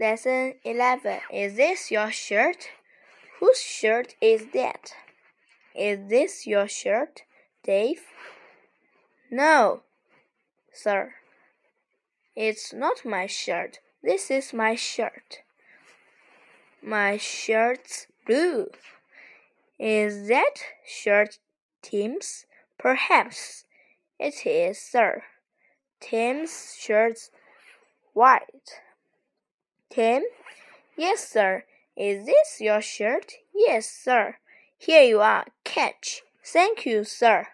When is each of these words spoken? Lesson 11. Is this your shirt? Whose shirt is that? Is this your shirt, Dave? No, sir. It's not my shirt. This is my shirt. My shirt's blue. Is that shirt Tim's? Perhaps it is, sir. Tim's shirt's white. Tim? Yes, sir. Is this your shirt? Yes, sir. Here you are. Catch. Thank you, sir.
Lesson 0.00 0.54
11. 0.62 1.18
Is 1.32 1.56
this 1.56 1.90
your 1.90 2.12
shirt? 2.12 2.68
Whose 3.40 3.60
shirt 3.60 4.14
is 4.20 4.46
that? 4.54 4.92
Is 5.74 6.08
this 6.08 6.46
your 6.46 6.68
shirt, 6.68 7.22
Dave? 7.64 8.02
No, 9.28 9.82
sir. 10.72 11.14
It's 12.36 12.72
not 12.72 13.04
my 13.04 13.26
shirt. 13.26 13.80
This 14.00 14.30
is 14.30 14.52
my 14.52 14.76
shirt. 14.76 15.40
My 16.80 17.16
shirt's 17.16 18.06
blue. 18.24 18.68
Is 19.80 20.28
that 20.28 20.62
shirt 20.86 21.38
Tim's? 21.82 22.46
Perhaps 22.78 23.64
it 24.20 24.46
is, 24.46 24.78
sir. 24.78 25.24
Tim's 25.98 26.76
shirt's 26.78 27.32
white. 28.12 28.80
Tim? 29.98 30.22
Yes, 30.96 31.28
sir. 31.28 31.64
Is 31.96 32.24
this 32.24 32.60
your 32.60 32.80
shirt? 32.80 33.32
Yes, 33.52 33.90
sir. 33.90 34.36
Here 34.78 35.02
you 35.02 35.20
are. 35.20 35.46
Catch. 35.64 36.22
Thank 36.40 36.86
you, 36.86 37.02
sir. 37.02 37.48